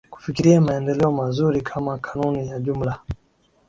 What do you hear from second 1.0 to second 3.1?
mazuri Kama kanuni ya jumla